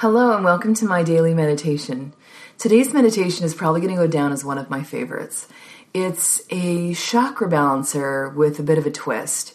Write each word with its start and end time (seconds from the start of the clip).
Hello, 0.00 0.36
and 0.36 0.44
welcome 0.44 0.74
to 0.74 0.84
my 0.84 1.02
daily 1.02 1.32
meditation. 1.32 2.12
Today's 2.58 2.92
meditation 2.92 3.46
is 3.46 3.54
probably 3.54 3.80
going 3.80 3.94
to 3.94 4.02
go 4.02 4.06
down 4.06 4.30
as 4.30 4.44
one 4.44 4.58
of 4.58 4.68
my 4.68 4.82
favorites. 4.82 5.48
It's 5.94 6.42
a 6.50 6.92
chakra 6.92 7.48
balancer 7.48 8.28
with 8.28 8.58
a 8.58 8.62
bit 8.62 8.76
of 8.76 8.84
a 8.84 8.90
twist. 8.90 9.54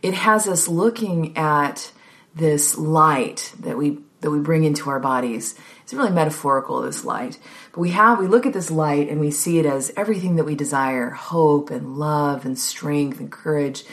It 0.00 0.14
has 0.14 0.48
us 0.48 0.66
looking 0.66 1.36
at 1.36 1.92
this 2.34 2.78
light 2.78 3.52
that 3.60 3.76
we 3.76 3.98
that 4.22 4.30
we 4.30 4.40
bring 4.40 4.64
into 4.64 4.88
our 4.88 4.98
bodies. 4.98 5.56
It's 5.82 5.92
really 5.92 6.10
metaphorical, 6.10 6.80
this 6.80 7.04
light. 7.04 7.38
But 7.72 7.80
we 7.80 7.90
have 7.90 8.18
we 8.18 8.28
look 8.28 8.46
at 8.46 8.54
this 8.54 8.70
light 8.70 9.10
and 9.10 9.20
we 9.20 9.30
see 9.30 9.58
it 9.58 9.66
as 9.66 9.92
everything 9.94 10.36
that 10.36 10.44
we 10.44 10.54
desire: 10.54 11.10
hope 11.10 11.68
and 11.68 11.98
love 11.98 12.46
and 12.46 12.58
strength 12.58 13.20
and 13.20 13.30
courage 13.30 13.84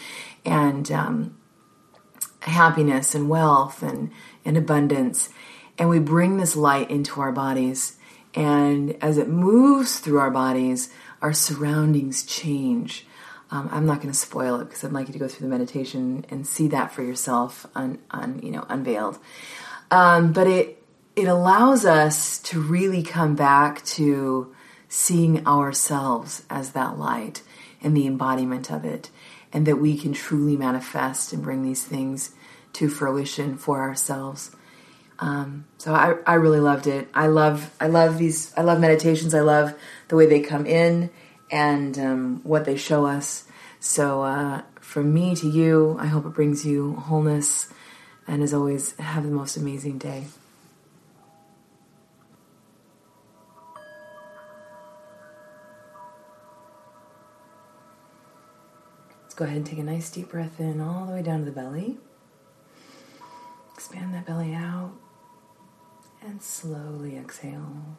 and 0.46 0.90
um, 0.94 1.38
happiness 2.40 3.14
and 3.14 3.28
wealth 3.28 3.84
and, 3.84 4.12
and 4.46 4.56
abundance 4.56 5.28
and 5.80 5.90
we 5.90 6.00
bring 6.00 6.38
this 6.38 6.56
light 6.58 6.92
into 6.92 7.22
our 7.22 7.32
bodies. 7.32 7.96
And 8.36 9.02
as 9.02 9.18
it 9.18 9.30
moves 9.30 10.00
through 10.00 10.20
our 10.20 10.30
bodies, 10.30 10.90
our 11.22 11.34
surroundings 11.34 12.24
change. 12.24 13.08
Um, 13.50 13.70
I'm 13.72 13.86
not 13.86 14.02
going 14.02 14.12
to 14.12 14.18
spoil 14.18 14.60
it 14.60 14.66
because 14.66 14.84
I'd 14.84 14.92
like 14.92 15.08
you 15.08 15.14
to 15.14 15.20
go 15.20 15.28
through 15.28 15.48
the 15.48 15.52
meditation 15.58 16.26
and 16.30 16.46
see 16.46 16.68
that 16.68 16.92
for 16.92 17.02
yourself, 17.02 17.66
un 17.74 17.98
you 18.44 18.52
know, 18.52 18.66
unveiled. 18.70 19.18
Um, 19.90 20.34
but 20.34 20.46
it 20.46 20.84
it 21.16 21.28
allows 21.28 21.84
us 21.84 22.38
to 22.40 22.62
really 22.62 23.02
come 23.02 23.36
back 23.36 23.84
to 23.84 24.54
seeing 24.88 25.46
ourselves 25.48 26.44
as 26.50 26.72
that 26.72 26.98
light 27.00 27.42
and 27.82 27.98
the 27.98 28.06
embodiment 28.06 28.72
of 28.72 28.86
it, 28.86 29.10
and 29.52 29.66
that 29.66 29.78
we 29.78 29.98
can 29.98 30.14
truly 30.14 30.56
manifest 30.56 31.34
and 31.34 31.42
bring 31.42 31.64
these 31.64 31.84
things 31.84 32.32
to 32.74 32.88
fruition 32.88 33.58
for 33.58 33.82
ourselves. 33.82 34.56
Um, 35.22 35.66
so 35.78 35.94
I, 35.94 36.16
I 36.26 36.36
really 36.36 36.62
loved 36.62 36.88
it. 36.88 37.10
I 37.14 37.28
love 37.28 37.76
I 37.80 37.88
love 37.88 38.18
these 38.18 38.54
I 38.56 38.62
love 38.62 38.80
meditations. 38.80 39.36
I 39.36 39.42
love 39.42 39.74
the 40.08 40.16
way 40.16 40.26
they 40.26 40.40
come 40.40 40.66
in 40.66 41.10
and 41.52 41.98
um, 42.00 42.42
what 42.44 42.66
they 42.66 42.78
show 42.78 43.06
us. 43.06 43.46
So 43.80 44.24
uh, 44.24 44.62
from 44.80 45.14
me 45.14 45.36
to 45.36 45.50
you, 45.50 45.98
I 46.00 46.08
hope 46.08 46.26
it 46.26 46.34
brings 46.34 46.66
you 46.66 46.96
wholeness. 46.96 47.72
And 48.28 48.44
as 48.44 48.54
always, 48.54 48.96
have 48.98 49.24
the 49.24 49.32
most 49.32 49.58
amazing 49.58 49.98
day. 49.98 50.26
Let's 59.24 59.34
go 59.36 59.46
ahead 59.46 59.58
and 59.58 59.66
take 59.66 59.80
a 59.80 59.84
nice 59.84 60.10
deep 60.10 60.30
breath 60.30 60.60
in 60.60 60.80
all 60.80 61.06
the 61.08 61.14
way 61.14 61.22
down 61.24 61.40
to 61.40 61.46
the 61.46 61.52
belly. 61.52 61.98
Expand 63.74 64.14
that 64.14 64.26
belly 64.26 64.54
out 64.54 64.92
and 66.22 66.42
slowly 66.42 67.18
exhale. 67.18 67.98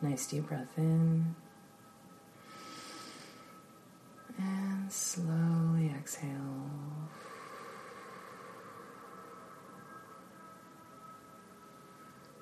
Nice 0.00 0.26
deep 0.26 0.48
breath 0.48 0.68
in. 0.76 1.34
And 4.38 4.92
slowly 4.92 5.92
exhale. 5.96 6.70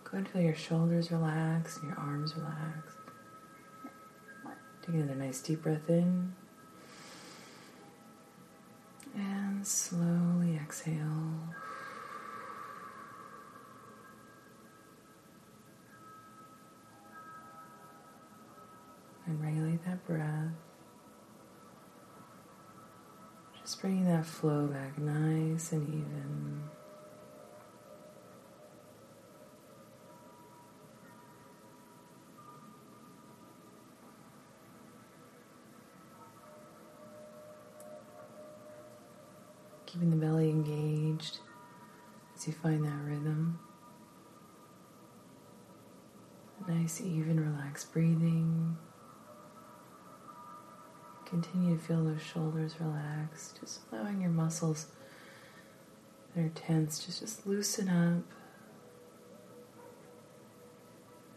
Go 0.04 0.18
and 0.18 0.28
feel 0.28 0.42
your 0.42 0.54
shoulders 0.54 1.10
relax 1.10 1.78
and 1.78 1.88
your 1.88 1.98
arms 1.98 2.34
relax. 2.36 2.94
Take 4.84 4.96
another 4.96 5.14
nice 5.14 5.40
deep 5.40 5.62
breath 5.62 5.88
in. 5.88 6.34
Slowly 9.64 10.56
exhale. 10.56 11.38
And 19.24 19.40
regulate 19.40 19.84
that 19.84 20.04
breath. 20.04 20.50
Just 23.60 23.80
bringing 23.80 24.06
that 24.06 24.26
flow 24.26 24.66
back 24.66 24.98
nice 24.98 25.70
and 25.70 25.88
even. 25.88 26.62
Keeping 39.92 40.10
the 40.10 40.16
belly 40.16 40.48
engaged 40.48 41.38
as 42.34 42.46
you 42.46 42.52
find 42.52 42.84
that 42.84 43.04
rhythm. 43.04 43.58
Nice, 46.66 47.00
even, 47.00 47.38
relaxed 47.38 47.92
breathing. 47.92 48.76
Continue 51.26 51.76
to 51.76 51.82
feel 51.82 52.04
those 52.04 52.22
shoulders 52.22 52.76
relax, 52.80 53.54
just 53.60 53.80
allowing 53.90 54.22
your 54.22 54.30
muscles 54.30 54.86
that 56.34 56.42
are 56.42 56.48
tense 56.50 57.04
just 57.04 57.20
just 57.20 57.46
loosen 57.46 57.88
up. 57.88 58.22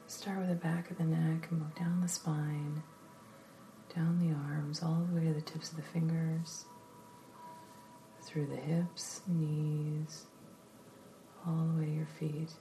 Start 0.07 0.39
with 0.39 0.49
the 0.49 0.55
back 0.55 0.91
of 0.91 0.97
the 0.97 1.03
neck 1.03 1.47
and 1.49 1.59
move 1.59 1.75
down 1.75 2.01
the 2.01 2.07
spine, 2.07 2.83
down 3.93 4.19
the 4.19 4.33
arms, 4.33 4.81
all 4.81 5.05
the 5.09 5.19
way 5.19 5.27
to 5.27 5.33
the 5.33 5.41
tips 5.41 5.72
of 5.72 5.75
the 5.75 5.81
fingers 5.81 6.66
through 8.25 8.47
the 8.47 8.55
hips, 8.55 9.21
knees, 9.27 10.25
all 11.45 11.69
the 11.73 11.79
way 11.79 11.85
to 11.85 11.91
your 11.91 12.07
feet. 12.19 12.51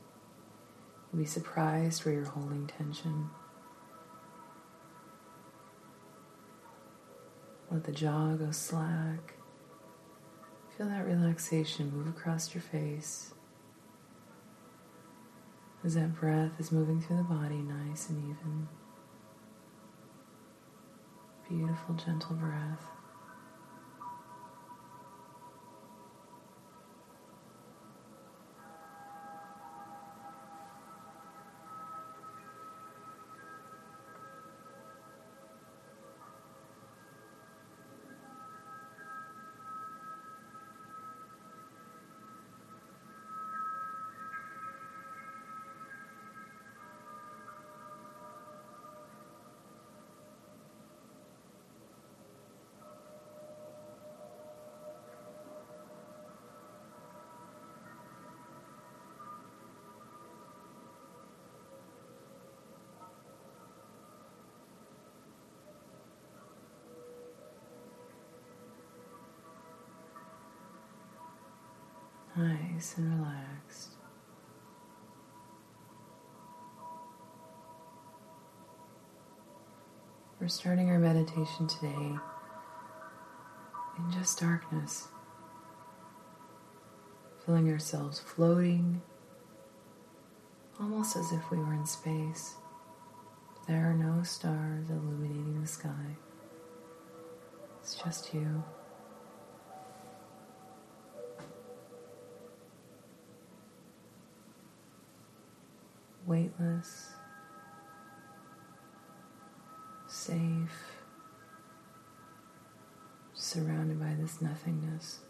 You'll 1.12 1.20
be 1.20 1.25
surprised 1.25 2.04
where 2.04 2.14
you're 2.14 2.25
holding 2.25 2.66
tension. 2.66 3.30
Let 7.70 7.84
the 7.84 7.92
jaw 7.92 8.34
go 8.34 8.50
slack. 8.50 9.34
Feel 10.76 10.88
that 10.88 11.06
relaxation 11.06 11.92
move 11.96 12.08
across 12.08 12.54
your 12.54 12.62
face 12.62 13.34
as 15.84 15.94
that 15.94 16.14
breath 16.14 16.52
is 16.58 16.72
moving 16.72 17.00
through 17.00 17.19
the 17.19 17.22
body 17.22 17.56
nice 17.56 18.08
and 18.08 18.19
even. 18.19 18.69
Beautiful, 21.48 21.94
gentle 21.94 22.34
breath. 22.36 22.94
Nice 72.36 72.96
and 72.96 73.19
relaxed. 73.19 73.90
We're 80.40 80.48
starting 80.48 80.90
our 80.90 80.98
meditation 80.98 81.69
today 81.69 82.19
in 83.96 84.12
just 84.12 84.40
darkness, 84.40 85.08
feeling 87.46 87.70
ourselves 87.70 88.19
floating, 88.19 89.00
almost 90.81 91.16
as 91.16 91.31
if 91.31 91.50
we 91.50 91.58
were 91.58 91.72
in 91.72 91.86
space. 91.86 92.54
There 93.69 93.88
are 93.88 93.94
no 93.94 94.22
stars 94.25 94.90
illuminating 94.90 95.60
the 95.60 95.69
sky. 95.69 96.16
It's 97.81 97.94
just 97.94 98.34
you. 98.34 98.64
Weightless, 106.26 107.12
safe, 110.06 110.94
surrounded 113.35 114.00
by 114.00 114.15
this 114.19 114.41
nothingness. 114.41 115.21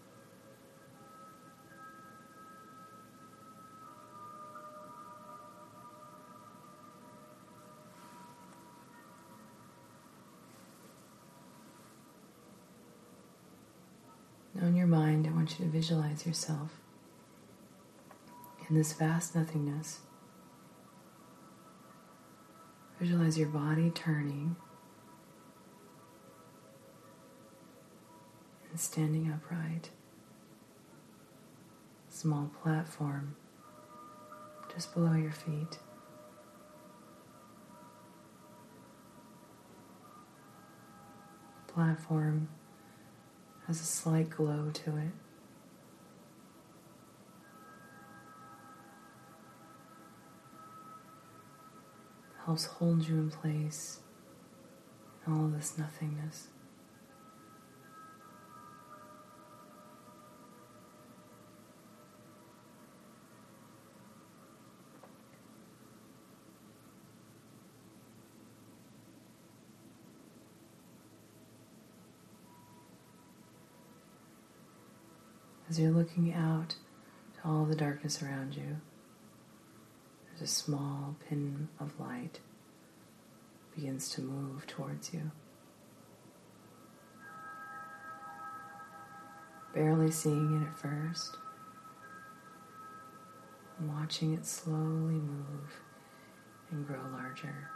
Now, 14.54 14.68
in 14.68 14.76
your 14.76 14.86
mind, 14.86 15.26
I 15.26 15.30
want 15.30 15.58
you 15.58 15.64
to 15.64 15.70
visualize 15.70 16.24
yourself 16.24 16.78
in 18.68 18.76
this 18.76 18.92
vast 18.92 19.34
nothingness. 19.34 19.98
Visualize 23.04 23.36
your 23.36 23.48
body 23.48 23.90
turning 23.90 24.56
and 28.70 28.80
standing 28.80 29.30
upright. 29.30 29.90
Small 32.08 32.50
platform 32.62 33.36
just 34.72 34.94
below 34.94 35.12
your 35.12 35.32
feet. 35.32 35.78
Platform 41.66 42.48
has 43.66 43.82
a 43.82 43.84
slight 43.84 44.30
glow 44.30 44.70
to 44.72 44.96
it. 44.96 45.23
Helps 52.44 52.66
hold 52.66 53.08
you 53.08 53.14
in 53.14 53.30
place 53.30 54.00
in 55.26 55.32
all 55.32 55.48
this 55.48 55.78
nothingness. 55.78 56.48
As 75.70 75.80
you're 75.80 75.90
looking 75.90 76.34
out 76.34 76.76
to 77.36 77.48
all 77.48 77.64
the 77.64 77.74
darkness 77.74 78.22
around 78.22 78.54
you, 78.54 78.76
there's 80.38 80.50
a 80.50 80.52
small 80.52 81.14
pin 81.28 81.68
of 81.78 81.98
light 82.00 82.40
begins 83.74 84.08
to 84.10 84.20
move 84.20 84.66
towards 84.66 85.12
you. 85.12 85.30
Barely 89.74 90.10
seeing 90.10 90.60
it 90.62 90.68
at 90.68 90.78
first, 90.78 91.36
watching 93.80 94.34
it 94.34 94.46
slowly 94.46 95.14
move 95.14 95.80
and 96.70 96.86
grow 96.86 97.00
larger. 97.12 97.70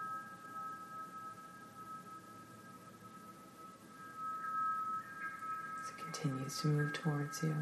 As 5.82 5.90
it 5.90 6.04
continues 6.04 6.60
to 6.60 6.68
move 6.68 6.92
towards 6.92 7.42
you. 7.42 7.54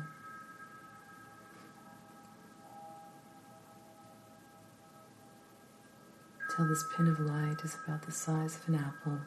Until 6.56 6.70
this 6.70 6.85
pin 6.97 7.06
of 7.08 7.20
light 7.20 7.61
is 7.64 7.76
about 7.85 8.00
the 8.00 8.12
size 8.12 8.56
of 8.56 8.67
an 8.69 8.76
apple 8.76 9.19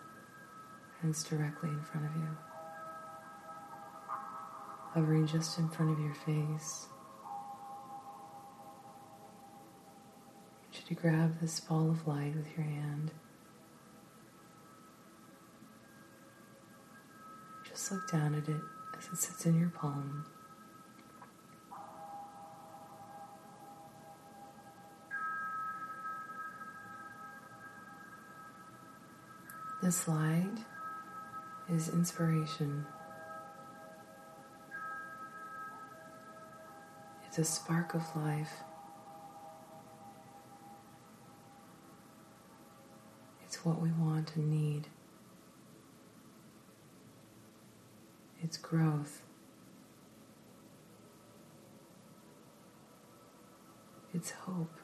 and 1.00 1.12
it's 1.12 1.24
directly 1.24 1.70
in 1.70 1.80
front 1.80 2.08
of 2.08 2.16
you. 2.16 2.38
Hovering 4.96 5.28
just 5.28 5.60
in 5.60 5.70
front 5.70 5.92
of 5.92 6.00
your 6.00 6.16
face. 6.16 6.88
I 10.58 10.66
want 10.66 10.74
you 10.74 10.82
to 10.88 10.96
grab 10.96 11.40
this 11.40 11.60
ball 11.60 11.92
of 11.92 12.08
light 12.08 12.36
with 12.36 12.48
your 12.58 12.66
hand. 12.66 13.12
Just 17.64 17.92
look 17.92 18.12
down 18.12 18.34
at 18.34 18.50
it 18.50 18.62
as 18.98 19.06
it 19.06 19.18
sits 19.18 19.46
in 19.46 19.60
your 19.60 19.70
palm. 19.70 20.26
This 29.90 30.08
light 30.08 30.60
is 31.68 31.90
inspiration. 31.90 32.86
It's 37.26 37.40
a 37.40 37.44
spark 37.44 37.96
of 37.96 38.04
life. 38.16 38.52
It's 43.44 43.66
what 43.66 43.82
we 43.82 43.90
want 43.90 44.36
and 44.36 44.52
need. 44.52 44.90
It's 48.44 48.58
growth. 48.58 49.24
It's 54.14 54.30
hope 54.30 54.78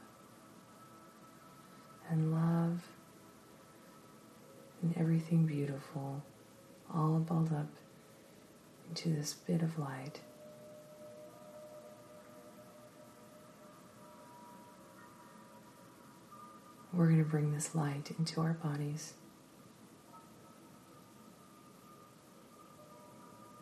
and 2.09 2.33
love 2.33 2.94
and 4.85 4.95
everything 4.97 5.47
beautiful, 5.47 6.21
all 6.93 7.17
balled 7.17 7.51
up 7.51 7.69
into 8.87 9.09
this 9.09 9.33
bit 9.33 9.63
of 9.63 9.79
light. 9.79 10.19
We're 16.93 17.07
going 17.07 17.23
to 17.23 17.29
bring 17.29 17.51
this 17.51 17.73
light 17.73 18.11
into 18.19 18.41
our 18.41 18.53
bodies. 18.53 19.15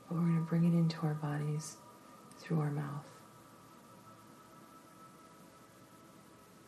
But 0.10 0.16
we're 0.16 0.26
going 0.26 0.44
to 0.44 0.50
bring 0.50 0.66
it 0.66 0.78
into 0.78 0.98
our 1.04 1.14
bodies 1.14 1.78
through 2.38 2.60
our 2.60 2.70
mouth. 2.70 3.06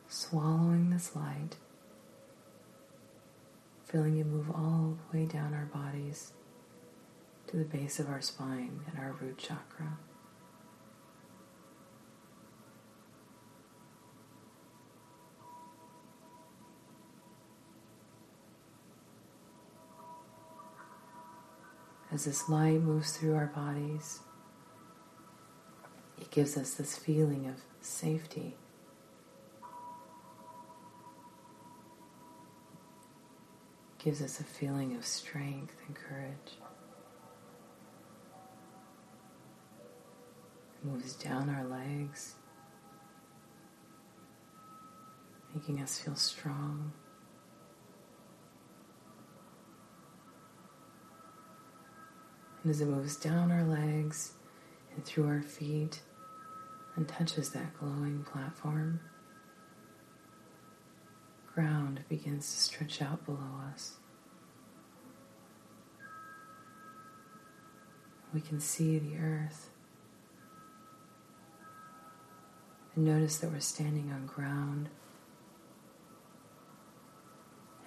Swallowing 0.08 0.92
this 0.92 1.14
light 1.14 1.58
feeling 3.96 4.18
it 4.18 4.28
move 4.28 4.50
all 4.50 4.98
the 5.10 5.18
way 5.18 5.26
down 5.26 5.54
our 5.54 5.70
bodies 5.74 6.34
to 7.48 7.56
the 7.56 7.64
base 7.64 7.98
of 7.98 8.10
our 8.10 8.20
spine 8.20 8.82
and 8.90 9.00
our 9.00 9.16
root 9.22 9.38
chakra. 9.38 9.98
As 22.12 22.26
this 22.26 22.50
light 22.50 22.82
moves 22.82 23.16
through 23.16 23.36
our 23.36 23.48
bodies, 23.56 24.20
it 26.20 26.30
gives 26.32 26.58
us 26.58 26.74
this 26.74 26.98
feeling 26.98 27.48
of 27.48 27.62
safety 27.80 28.58
gives 34.06 34.22
us 34.22 34.40
a 34.40 34.44
feeling 34.44 34.96
of 34.96 35.04
strength 35.04 35.74
and 35.88 35.96
courage. 35.96 36.60
It 40.76 40.86
moves 40.86 41.14
down 41.16 41.50
our 41.50 41.66
legs, 41.66 42.36
making 45.56 45.82
us 45.82 45.98
feel 45.98 46.16
strong. 46.16 46.94
And 52.62 52.70
as 52.70 52.82
it 52.82 52.88
moves 52.88 53.16
down 53.16 53.52
our 53.52 53.64
legs 53.64 54.34
and 54.94 55.04
through 55.04 55.28
our 55.28 55.42
feet 55.42 56.02
and 56.96 57.08
touches 57.08 57.50
that 57.50 57.74
glowing 57.80 58.24
platform, 58.32 59.00
ground 61.56 62.02
begins 62.08 62.52
to 62.54 62.60
stretch 62.60 63.02
out 63.02 63.26
below 63.26 63.62
us. 63.74 63.96
we 68.36 68.42
can 68.42 68.60
see 68.60 69.00
the 69.00 69.18
earth. 69.18 69.70
And 72.94 73.06
notice 73.06 73.38
that 73.38 73.50
we're 73.50 73.62
standing 73.62 74.12
on 74.12 74.26
ground 74.26 74.90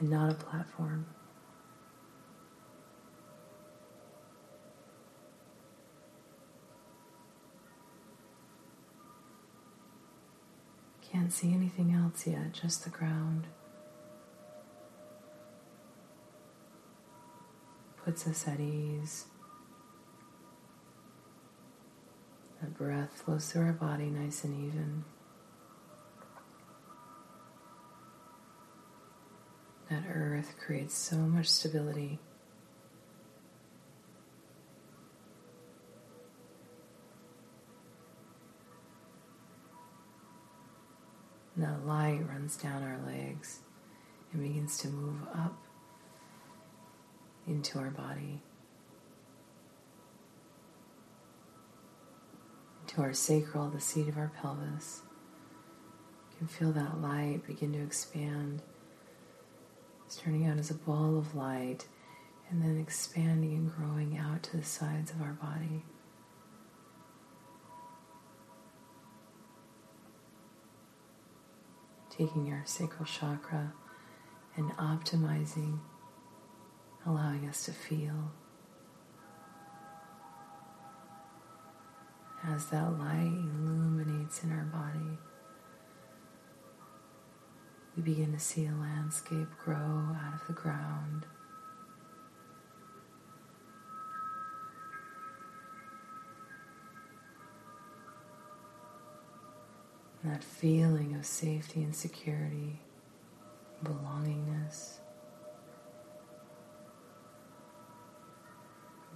and 0.00 0.08
not 0.08 0.30
a 0.30 0.34
platform. 0.34 1.06
Can't 11.12 11.32
see 11.32 11.52
anything 11.52 11.92
else 11.92 12.26
yet, 12.26 12.52
just 12.52 12.84
the 12.84 12.90
ground. 12.90 13.48
Puts 18.08 18.26
us 18.26 18.48
at 18.48 18.58
ease. 18.58 19.26
That 22.58 22.72
breath 22.72 23.22
flows 23.22 23.52
through 23.52 23.66
our 23.66 23.72
body 23.74 24.06
nice 24.06 24.44
and 24.44 24.54
even. 24.66 25.04
That 29.90 30.04
earth 30.10 30.54
creates 30.58 30.96
so 30.96 31.16
much 31.16 31.48
stability. 31.48 32.18
And 41.56 41.64
that 41.66 41.84
light 41.86 42.26
runs 42.26 42.56
down 42.56 42.82
our 42.82 42.98
legs 43.06 43.58
and 44.32 44.42
begins 44.42 44.78
to 44.78 44.88
move 44.88 45.20
up 45.34 45.67
into 47.48 47.78
our 47.78 47.90
body, 47.90 48.42
into 52.82 53.00
our 53.00 53.14
sacral, 53.14 53.70
the 53.70 53.80
seat 53.80 54.08
of 54.08 54.16
our 54.16 54.30
pelvis. 54.40 55.02
You 56.30 56.38
can 56.38 56.46
feel 56.46 56.72
that 56.72 57.00
light 57.00 57.46
begin 57.46 57.72
to 57.72 57.82
expand, 57.82 58.62
starting 60.08 60.46
out 60.46 60.58
as 60.58 60.70
a 60.70 60.74
ball 60.74 61.16
of 61.16 61.34
light 61.34 61.86
and 62.50 62.62
then 62.62 62.78
expanding 62.78 63.54
and 63.54 63.74
growing 63.74 64.16
out 64.16 64.42
to 64.44 64.56
the 64.56 64.64
sides 64.64 65.10
of 65.10 65.20
our 65.20 65.32
body. 65.32 65.84
taking 72.18 72.52
our 72.52 72.62
sacral 72.64 73.04
chakra 73.04 73.72
and 74.56 74.70
optimizing, 74.72 75.78
allowing 77.08 77.48
us 77.48 77.64
to 77.64 77.72
feel. 77.72 78.32
As 82.44 82.66
that 82.66 82.98
light 82.98 83.32
illuminates 83.54 84.44
in 84.44 84.52
our 84.52 84.64
body, 84.64 85.18
we 87.96 88.02
begin 88.02 88.32
to 88.32 88.38
see 88.38 88.66
a 88.66 88.72
landscape 88.72 89.48
grow 89.64 89.76
out 89.76 90.34
of 90.40 90.46
the 90.46 90.52
ground. 90.52 91.26
that 100.24 100.42
feeling 100.42 101.14
of 101.14 101.24
safety 101.24 101.80
and 101.80 101.94
security, 101.94 102.80
belongingness 103.84 104.98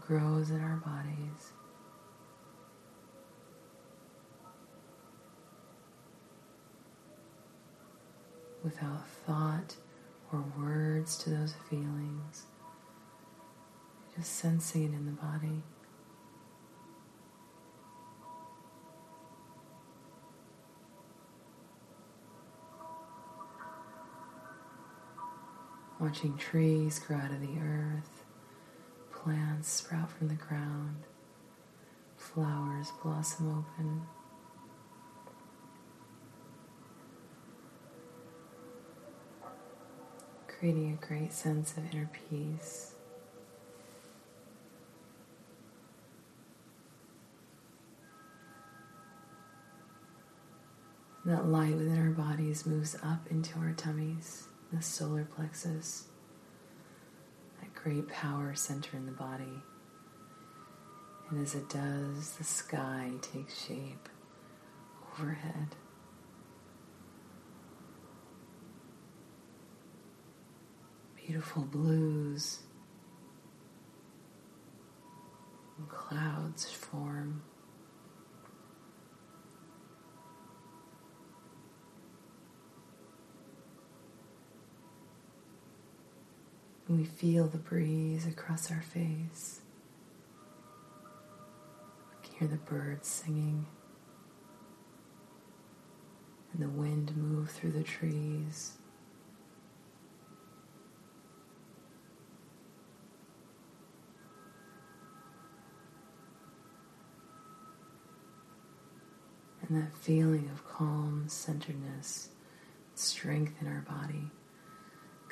grows 0.06 0.50
in 0.50 0.60
our 0.60 0.76
bodies. 0.76 1.52
Without 8.62 9.08
thought 9.26 9.76
or 10.32 10.44
words 10.58 11.16
to 11.18 11.30
those 11.30 11.54
feelings, 11.68 12.42
just 14.16 14.36
sensing 14.36 14.84
it 14.84 14.94
in 14.94 15.06
the 15.06 15.12
body. 15.12 15.62
watching 26.02 26.36
trees 26.36 26.98
grow 26.98 27.16
out 27.16 27.30
of 27.30 27.40
the 27.40 27.60
earth, 27.60 28.21
plants 29.22 29.68
sprout 29.70 30.10
from 30.10 30.28
the 30.28 30.34
ground, 30.34 31.04
flowers 32.16 32.92
blossom 33.02 33.48
open. 33.50 34.02
Creating 40.48 40.92
a 40.92 41.06
great 41.06 41.32
sense 41.32 41.76
of 41.76 41.84
inner 41.92 42.10
peace. 42.30 42.94
That 51.24 51.46
light 51.46 51.76
within 51.76 51.98
our 51.98 52.10
bodies 52.10 52.66
moves 52.66 52.96
up 53.04 53.28
into 53.30 53.56
our 53.58 53.72
tummies 53.72 54.48
the 54.72 54.82
solar 54.82 55.24
plexus, 55.24 56.08
great 57.82 58.08
power 58.08 58.54
center 58.54 58.96
in 58.96 59.06
the 59.06 59.12
body. 59.12 59.62
And 61.30 61.42
as 61.42 61.54
it 61.54 61.68
does, 61.68 62.32
the 62.38 62.44
sky 62.44 63.10
takes 63.20 63.64
shape 63.66 64.08
overhead. 65.18 65.74
Beautiful 71.26 71.62
blues 71.62 72.58
and 75.78 75.88
clouds 75.88 76.70
form. 76.70 77.42
We 86.98 87.04
feel 87.04 87.46
the 87.46 87.58
breeze 87.58 88.26
across 88.26 88.70
our 88.70 88.82
face. 88.82 89.60
We 92.10 92.28
can 92.28 92.38
hear 92.38 92.48
the 92.48 92.56
birds 92.56 93.08
singing 93.08 93.66
and 96.52 96.62
the 96.62 96.68
wind 96.68 97.16
move 97.16 97.50
through 97.50 97.72
the 97.72 97.82
trees. 97.82 98.72
And 109.66 109.82
that 109.82 109.96
feeling 109.96 110.50
of 110.52 110.66
calm, 110.68 111.24
centeredness, 111.28 112.28
strength 112.94 113.54
in 113.62 113.66
our 113.66 113.80
body 113.88 114.30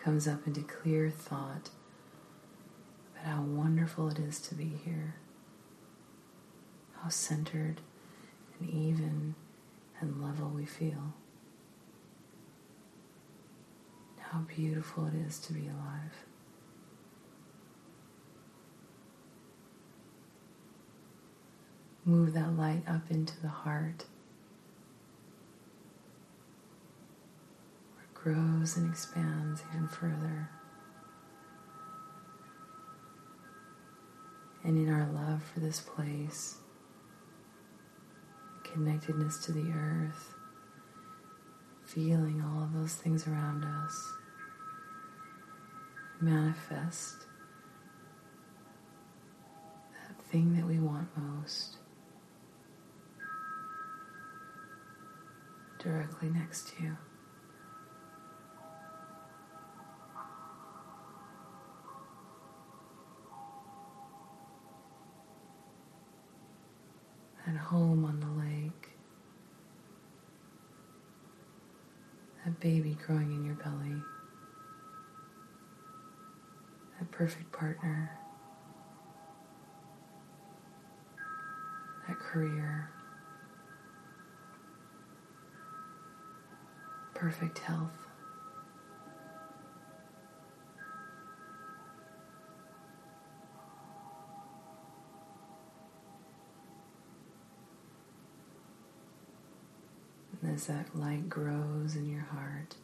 comes 0.03 0.27
up 0.27 0.47
into 0.47 0.63
clear 0.63 1.11
thought 1.11 1.71
about 3.15 3.35
how 3.35 3.43
wonderful 3.43 4.09
it 4.09 4.19
is 4.19 4.41
to 4.41 4.55
be 4.55 4.73
here, 4.85 5.17
how 7.03 7.09
centered 7.09 7.81
and 8.59 8.71
even 8.71 9.35
and 10.01 10.23
level 10.23 10.49
we 10.49 10.65
feel, 10.65 11.15
how 14.19 14.39
beautiful 14.41 15.07
it 15.07 15.15
is 15.15 15.39
to 15.39 15.53
be 15.53 15.69
alive. 15.69 16.25
Move 22.07 22.33
that 22.33 22.57
light 22.57 22.83
up 22.89 23.11
into 23.11 23.39
the 23.43 23.49
heart 23.49 24.05
grows 28.23 28.77
and 28.77 28.91
expands 28.91 29.63
even 29.71 29.89
further. 29.89 30.51
And 34.63 34.77
in 34.77 34.93
our 34.93 35.09
love 35.11 35.43
for 35.43 35.61
this 35.61 35.81
place, 35.81 36.59
connectedness 38.63 39.39
to 39.47 39.53
the 39.53 39.71
earth, 39.71 40.35
feeling 41.87 42.43
all 42.43 42.65
of 42.65 42.75
those 42.75 42.95
things 42.95 43.27
around 43.27 43.65
us, 43.65 44.13
manifest 46.21 47.25
that 50.07 50.23
thing 50.27 50.55
that 50.57 50.67
we 50.67 50.79
want 50.79 51.09
most 51.17 51.79
directly 55.79 56.29
next 56.29 56.69
to 56.69 56.83
you. 56.83 56.97
At 67.51 67.57
home 67.57 68.05
on 68.05 68.21
the 68.21 68.45
lake, 68.45 68.91
that 72.45 72.61
baby 72.61 72.97
growing 73.07 73.33
in 73.33 73.45
your 73.45 73.57
belly, 73.57 74.03
that 76.99 77.11
perfect 77.11 77.51
partner, 77.51 78.17
that 82.07 82.19
career, 82.19 82.91
perfect 87.15 87.59
health. 87.59 88.10
As 100.53 100.67
that 100.67 100.99
light 100.99 101.29
grows 101.29 101.95
in 101.95 102.11
your 102.11 102.23
heart, 102.23 102.75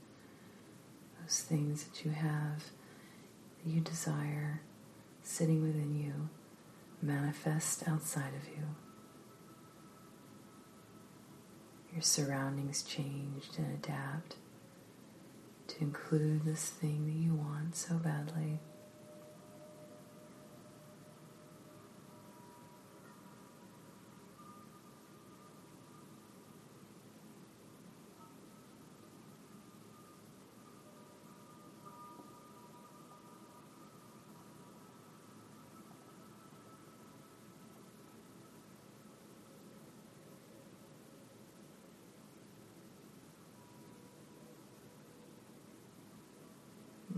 those 1.21 1.41
things 1.41 1.85
that 1.85 2.05
you 2.05 2.13
have, 2.13 2.63
that 3.59 3.71
you 3.71 3.81
desire, 3.81 4.61
sitting 5.25 5.63
within 5.63 5.99
you, 5.99 6.29
manifest 7.03 7.89
outside 7.89 8.33
of 8.41 8.49
you. 8.49 8.63
Your 11.93 12.03
surroundings 12.03 12.85
changed 12.85 13.59
and 13.59 13.73
adapt 13.75 14.37
to 15.67 15.81
include 15.81 16.45
this 16.45 16.69
thing 16.71 17.07
that 17.07 17.15
you 17.21 17.35
want 17.35 17.75
so 17.75 17.97
badly. 17.97 18.61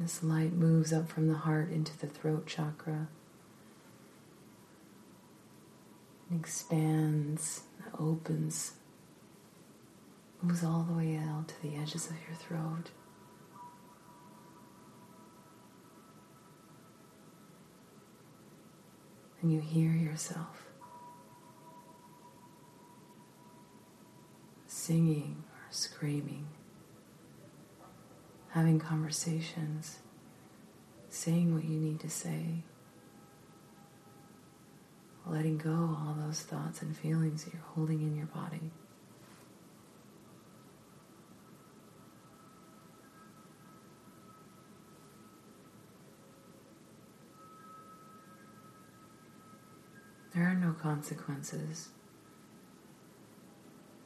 This 0.01 0.23
light 0.23 0.53
moves 0.53 0.93
up 0.93 1.09
from 1.09 1.27
the 1.27 1.35
heart 1.35 1.73
into 1.73 1.99
the 1.99 2.07
throat 2.07 2.47
chakra 2.47 3.09
and 6.31 6.39
expands, 6.39 7.63
opens, 7.99 8.75
moves 10.41 10.63
all 10.63 10.87
the 10.89 10.93
way 10.93 11.17
out 11.17 11.49
to 11.49 11.63
the 11.63 11.75
edges 11.75 12.07
of 12.07 12.17
your 12.29 12.37
throat. 12.37 12.93
And 19.43 19.53
you 19.53 19.61
hear 19.61 19.91
yourself 19.91 20.63
singing 24.69 25.43
or 25.51 25.67
screaming 25.71 26.47
having 28.59 28.81
conversations, 28.81 30.01
saying 31.11 31.55
what 31.55 31.63
you 31.63 31.79
need 31.79 32.01
to 32.01 32.11
say, 32.11 32.65
letting 35.25 35.57
go 35.57 35.71
all 35.71 36.17
those 36.27 36.41
thoughts 36.41 36.83
and 36.83 36.97
feelings 36.97 37.45
that 37.45 37.55
you're 37.55 37.63
holding 37.77 38.03
in 38.03 38.17
your 38.17 38.27
body. 38.27 38.73
There 50.35 50.43
are 50.43 50.55
no 50.55 50.73
consequences. 50.73 51.91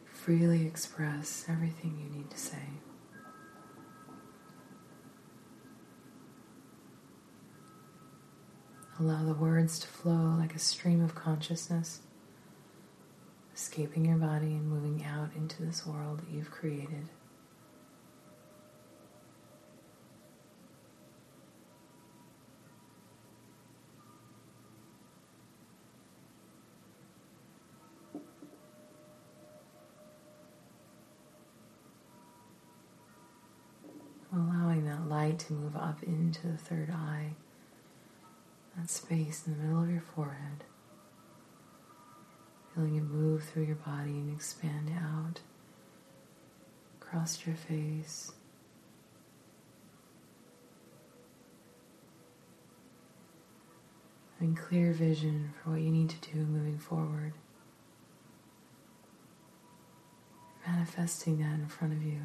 Freely 0.05 0.67
express 0.67 1.47
everything 1.49 1.99
you 1.99 2.19
need 2.19 2.31
to 2.31 2.39
say. 2.39 2.59
Allow 9.03 9.25
the 9.25 9.35
words 9.35 9.81
to 9.81 9.89
flow 9.89 10.37
like 10.39 10.55
a 10.55 10.61
stream 10.61 11.03
of 11.03 11.13
consciousness, 11.13 12.03
escaping 13.53 14.05
your 14.05 14.17
body 14.17 14.53
and 14.53 14.69
moving 14.69 15.05
out 15.05 15.31
into 15.35 15.61
this 15.61 15.85
world 15.85 16.21
that 16.21 16.31
you've 16.33 16.53
created. 16.53 17.09
Allowing 34.33 34.85
that 34.85 35.09
light 35.09 35.41
to 35.41 35.55
move 35.55 35.75
up 35.75 36.05
into 36.05 36.47
the 36.47 36.57
third 36.57 36.91
eye 36.91 37.33
that 38.77 38.91
space 38.91 39.45
in 39.47 39.53
the 39.53 39.63
middle 39.63 39.83
of 39.83 39.91
your 39.91 40.03
forehead. 40.15 40.65
Feeling 42.75 42.97
it 42.97 43.03
move 43.05 43.45
through 43.45 43.65
your 43.65 43.77
body 43.77 44.11
and 44.11 44.35
expand 44.35 44.91
out 44.99 45.41
across 47.01 47.47
your 47.47 47.55
face. 47.55 48.33
Having 54.39 54.57
clear 54.57 54.93
vision 54.93 55.53
for 55.63 55.71
what 55.71 55.81
you 55.81 55.91
need 55.91 56.09
to 56.09 56.33
do 56.33 56.39
moving 56.39 56.79
forward. 56.79 57.35
Manifesting 60.67 61.39
that 61.39 61.55
in 61.55 61.67
front 61.67 61.93
of 61.93 62.03
you 62.03 62.21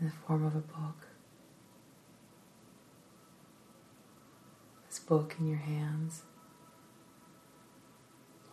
in 0.00 0.06
the 0.06 0.12
form 0.26 0.44
of 0.44 0.54
a 0.54 0.60
book. 0.60 1.09
Book 5.10 5.34
in 5.40 5.48
your 5.48 5.58
hands 5.58 6.22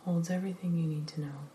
holds 0.04 0.28
everything 0.28 0.76
you 0.76 0.88
need 0.88 1.06
to 1.06 1.20
know. 1.20 1.46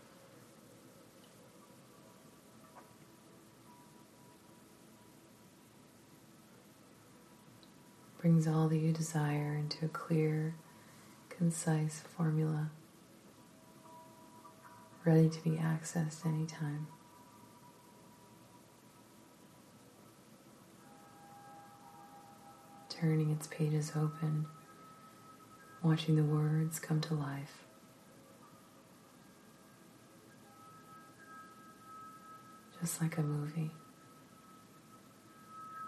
Brings 8.18 8.48
all 8.48 8.66
that 8.68 8.78
you 8.78 8.94
desire 8.94 9.54
into 9.54 9.84
a 9.84 9.88
clear, 9.88 10.54
concise 11.28 12.02
formula, 12.16 12.70
ready 15.04 15.28
to 15.28 15.44
be 15.44 15.50
accessed 15.50 16.24
anytime. 16.24 16.86
Turning 22.88 23.30
its 23.30 23.46
pages 23.48 23.92
open 23.94 24.46
watching 25.84 26.16
the 26.16 26.24
words 26.24 26.78
come 26.78 26.98
to 26.98 27.14
life. 27.14 27.64
Just 32.80 33.02
like 33.02 33.18
a 33.18 33.22
movie 33.22 33.70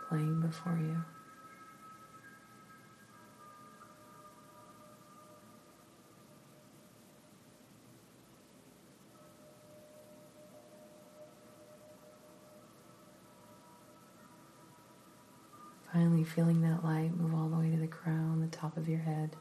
playing 0.08 0.40
before 0.42 0.78
you. 0.78 1.02
Finally, 15.90 16.24
feeling 16.24 16.60
that 16.60 16.84
light 16.84 17.16
move 17.16 17.34
all 17.34 17.48
the 17.48 17.56
way 17.56 17.70
to 17.70 17.78
the 17.78 17.86
crown, 17.86 18.40
the 18.42 18.54
top 18.54 18.76
of 18.76 18.86
your 18.86 18.98
head. 18.98 19.34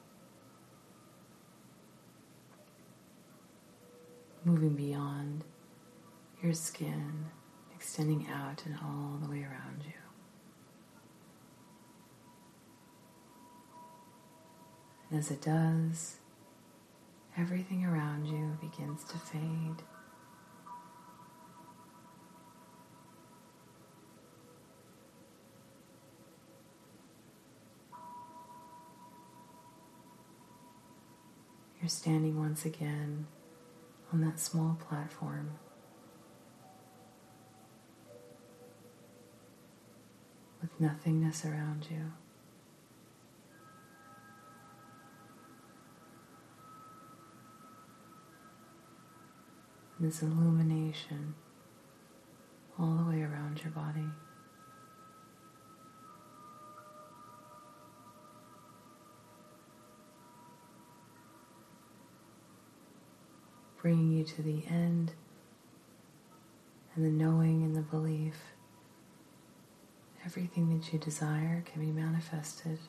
Moving 4.45 4.75
beyond 4.75 5.43
your 6.41 6.53
skin, 6.53 7.25
extending 7.75 8.27
out 8.31 8.63
and 8.65 8.75
all 8.75 9.19
the 9.21 9.29
way 9.29 9.41
around 9.41 9.84
you. 9.84 9.91
And 15.10 15.19
as 15.19 15.31
it 15.31 15.41
does, 15.41 16.17
everything 17.36 17.86
around 17.86 18.27
you 18.27 18.58
begins 18.62 19.03
to 19.05 19.17
fade. 19.17 19.84
You're 31.81 31.89
standing 31.89 32.39
once 32.39 32.65
again 32.65 33.27
on 34.13 34.21
that 34.21 34.39
small 34.39 34.77
platform. 34.87 35.51
With 40.61 40.79
nothingness 40.79 41.45
around 41.45 41.87
you. 41.91 42.11
This 49.99 50.21
illumination 50.21 51.35
all 52.77 52.95
the 52.95 53.09
way 53.09 53.21
around 53.21 53.61
your 53.63 53.71
body. 53.71 54.09
Bringing 63.85 64.11
you 64.11 64.23
to 64.23 64.41
the 64.41 64.63
end 64.67 65.11
and 66.95 67.05
the 67.05 67.09
knowing 67.23 67.61
and 67.61 67.75
the 67.75 67.83
belief. 67.83 68.33
Everything 70.25 70.75
that 70.75 70.91
you 70.91 70.97
desire 70.97 71.63
can 71.71 71.85
be 71.85 71.91
manifested. 71.91 72.79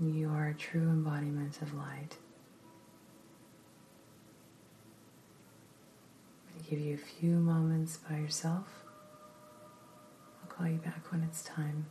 You 0.00 0.28
are 0.30 0.48
a 0.48 0.54
true 0.54 0.88
embodiment 0.88 1.62
of 1.62 1.72
light. 1.72 2.16
I'm 6.42 6.54
going 6.54 6.64
to 6.64 6.68
give 6.68 6.80
you 6.80 6.94
a 6.94 6.98
few 6.98 7.36
moments 7.36 7.96
by 7.96 8.16
yourself. 8.16 8.66
I'll 10.42 10.48
call 10.48 10.66
you 10.66 10.78
back 10.78 11.12
when 11.12 11.22
it's 11.22 11.44
time. 11.44 11.86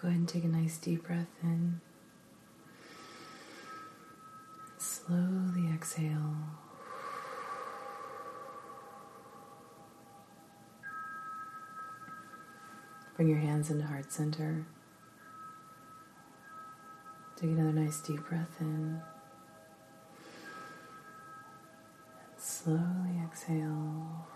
Go 0.00 0.08
ahead 0.08 0.20
and 0.20 0.28
take 0.28 0.44
a 0.44 0.48
nice 0.48 0.78
deep 0.78 1.06
breath 1.06 1.28
in. 1.42 1.82
Slowly 4.78 5.68
exhale. 5.74 6.36
Bring 13.14 13.28
your 13.28 13.40
hands 13.40 13.70
into 13.70 13.84
heart 13.84 14.10
center. 14.10 14.64
Take 17.36 17.50
another 17.50 17.72
nice 17.72 18.00
deep 18.00 18.26
breath 18.26 18.56
in. 18.58 19.02
And 22.24 22.38
slowly 22.38 23.20
exhale. 23.22 24.26